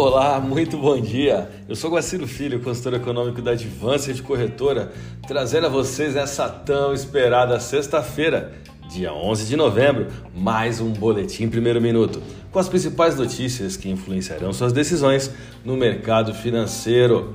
[0.00, 1.50] Olá, muito bom dia.
[1.68, 4.92] Eu sou Guaciro Filho, consultor econômico da Advância de Corretora,
[5.26, 8.52] trazendo a vocês essa tão esperada sexta-feira,
[8.88, 14.52] dia 11 de novembro, mais um boletim primeiro minuto, com as principais notícias que influenciarão
[14.52, 15.32] suas decisões
[15.64, 17.34] no mercado financeiro.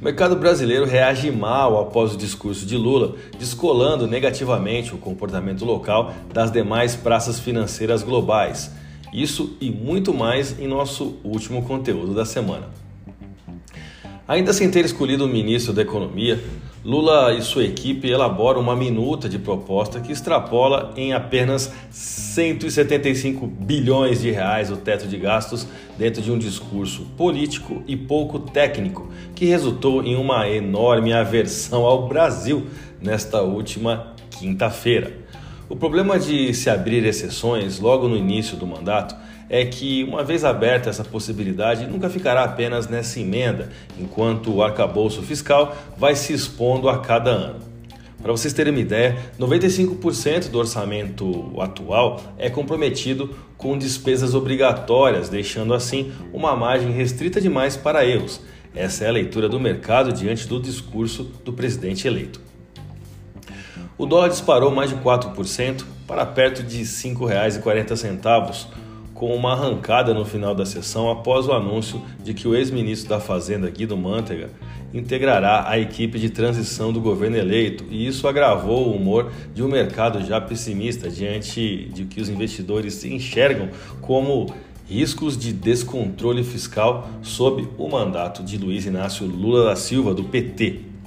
[0.00, 6.14] O mercado brasileiro reage mal após o discurso de Lula, descolando negativamente o comportamento local
[6.32, 8.70] das demais praças financeiras globais.
[9.12, 12.68] Isso e muito mais em nosso último conteúdo da semana.
[14.26, 16.38] Ainda sem ter escolhido o ministro da Economia,
[16.84, 24.20] Lula e sua equipe elaboram uma minuta de proposta que extrapola em apenas 175 bilhões
[24.20, 25.66] de reais o teto de gastos
[25.98, 32.06] dentro de um discurso político e pouco técnico, que resultou em uma enorme aversão ao
[32.06, 32.66] Brasil
[33.02, 35.12] nesta última quinta-feira.
[35.70, 39.14] O problema de se abrir exceções logo no início do mandato
[39.50, 45.20] é que, uma vez aberta essa possibilidade, nunca ficará apenas nessa emenda, enquanto o arcabouço
[45.20, 47.60] fiscal vai se expondo a cada ano.
[48.22, 55.74] Para vocês terem uma ideia, 95% do orçamento atual é comprometido com despesas obrigatórias, deixando
[55.74, 58.40] assim uma margem restrita demais para erros.
[58.74, 62.47] Essa é a leitura do mercado diante do discurso do presidente eleito.
[63.98, 68.66] O dólar disparou mais de 4% para perto de R$ 5,40,
[69.12, 73.18] com uma arrancada no final da sessão após o anúncio de que o ex-ministro da
[73.18, 74.50] Fazenda, Guido Mantega,
[74.94, 79.68] integrará a equipe de transição do governo eleito, e isso agravou o humor de um
[79.68, 83.68] mercado já pessimista diante de que os investidores enxergam
[84.00, 84.54] como
[84.88, 90.97] riscos de descontrole fiscal sob o mandato de Luiz Inácio Lula da Silva, do PT.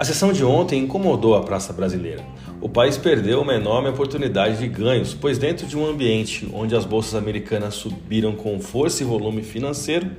[0.00, 2.24] A sessão de ontem incomodou a praça brasileira.
[2.58, 6.86] O país perdeu uma enorme oportunidade de ganhos, pois, dentro de um ambiente onde as
[6.86, 10.10] bolsas americanas subiram com força e volume financeiro,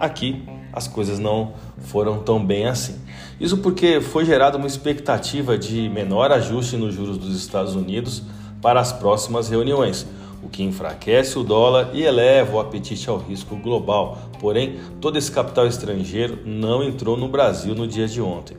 [0.00, 0.42] aqui
[0.72, 2.96] as coisas não foram tão bem assim.
[3.40, 8.24] Isso porque foi gerada uma expectativa de menor ajuste nos juros dos Estados Unidos
[8.60, 10.08] para as próximas reuniões,
[10.42, 14.18] o que enfraquece o dólar e eleva o apetite ao risco global.
[14.40, 18.56] Porém, todo esse capital estrangeiro não entrou no Brasil no dia de ontem.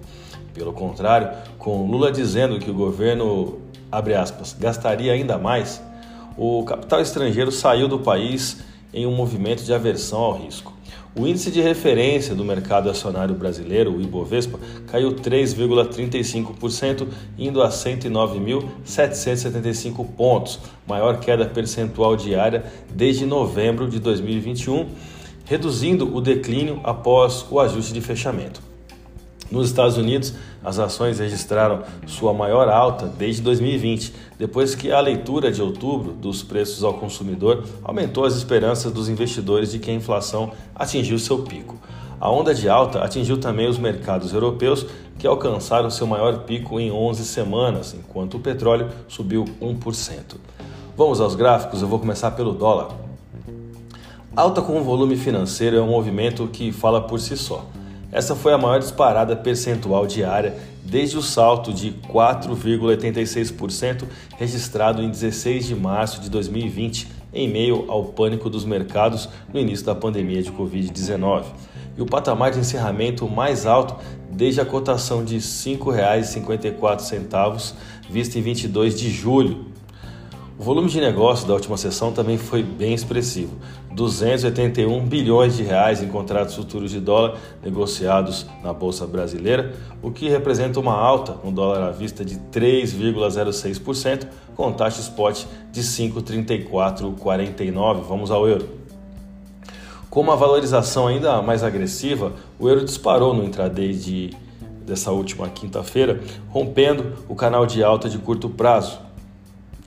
[0.53, 3.59] Pelo contrário, com Lula dizendo que o governo,
[3.91, 5.81] aspas, gastaria ainda mais,
[6.37, 8.59] o capital estrangeiro saiu do país
[8.93, 10.73] em um movimento de aversão ao risco.
[11.13, 14.57] O índice de referência do mercado acionário brasileiro, o Ibovespa,
[14.87, 17.05] caiu 3,35%,
[17.37, 20.57] indo a 109.775 pontos,
[20.87, 24.87] maior queda percentual diária desde novembro de 2021,
[25.43, 28.70] reduzindo o declínio após o ajuste de fechamento.
[29.51, 35.51] Nos Estados Unidos, as ações registraram sua maior alta desde 2020, depois que a leitura
[35.51, 40.53] de outubro dos preços ao consumidor aumentou as esperanças dos investidores de que a inflação
[40.73, 41.77] atingiu seu pico.
[42.17, 44.85] A onda de alta atingiu também os mercados europeus,
[45.19, 50.37] que alcançaram seu maior pico em 11 semanas, enquanto o petróleo subiu 1%.
[50.95, 52.95] Vamos aos gráficos, eu vou começar pelo dólar.
[54.33, 57.65] Alta com volume financeiro é um movimento que fala por si só.
[58.11, 64.03] Essa foi a maior disparada percentual diária desde o salto de 4,86%
[64.37, 69.85] registrado em 16 de março de 2020, em meio ao pânico dos mercados no início
[69.85, 71.45] da pandemia de Covid-19.
[71.97, 73.95] E o patamar de encerramento mais alto
[74.29, 77.73] desde a cotação de R$ 5,54
[78.09, 79.70] vista em 22 de julho
[80.61, 83.57] o volume de negócio da última sessão também foi bem expressivo,
[83.95, 89.73] 281 bilhões de reais em contratos futuros de dólar negociados na bolsa brasileira,
[90.03, 95.81] o que representa uma alta no dólar à vista de 3,06%, com taxa spot de
[95.81, 98.01] 5,3449.
[98.07, 98.69] Vamos ao euro.
[100.11, 104.29] Com uma valorização ainda mais agressiva, o euro disparou no intraday de,
[104.85, 109.09] dessa última quinta-feira, rompendo o canal de alta de curto prazo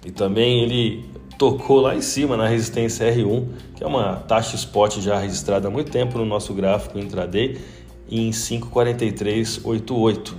[0.04, 1.08] e também ele
[1.38, 5.70] tocou lá em cima na resistência R1, que é uma taxa spot já registrada há
[5.70, 7.56] muito tempo no nosso gráfico intraday,
[8.08, 10.34] em 5,4388.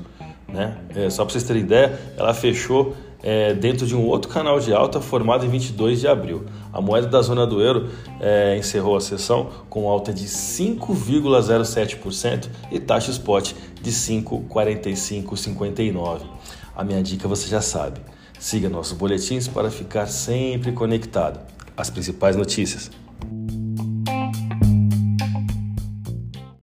[0.48, 0.78] Né?
[0.96, 4.72] É, só para vocês terem ideia, ela fechou é, dentro de um outro canal de
[4.72, 6.46] alta formado em 22 de abril.
[6.72, 7.90] A moeda da zona do euro
[8.22, 16.22] é, encerrou a sessão com alta de 5,07% e taxa spot de 5,4559.
[16.76, 18.00] A minha dica você já sabe
[18.40, 21.40] Siga nossos boletins para ficar sempre conectado
[21.76, 22.92] às principais notícias.